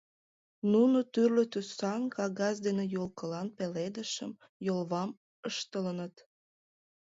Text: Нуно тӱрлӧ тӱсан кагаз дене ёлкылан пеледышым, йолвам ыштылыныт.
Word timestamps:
Нуно 0.71 0.97
тӱрлӧ 1.13 1.43
тӱсан 1.53 2.01
кагаз 2.15 2.55
дене 2.65 2.83
ёлкылан 3.01 3.47
пеледышым, 3.57 4.31
йолвам 4.67 5.09
ыштылыныт. 5.49 6.15